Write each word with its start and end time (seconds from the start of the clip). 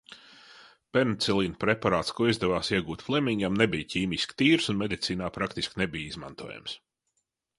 Penicilīna 0.97 1.59
preparāts, 1.63 2.09
ko 2.19 2.29
izdevās 2.31 2.71
iegūt 2.77 3.03
Flemingam, 3.09 3.59
nebija 3.63 3.89
ķīmiski 3.95 4.37
tīrs 4.43 4.71
un 4.75 4.81
medicīnā 4.83 5.31
praktiski 5.39 5.83
nebija 5.85 6.11
izmantojams. 6.15 6.77